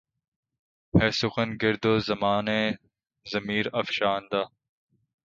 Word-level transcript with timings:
ہے 0.93 1.07
سخن 1.19 1.49
گرد 1.61 1.83
ز 2.05 2.07
دَامانِ 2.09 2.47
ضمیر 3.25 3.65
افشاندہ 3.79 4.41